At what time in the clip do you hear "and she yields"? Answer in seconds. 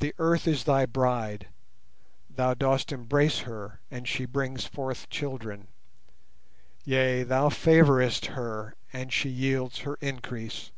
8.92-9.78